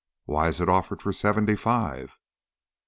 [0.25, 2.17] "Why is it offered for seventy five?"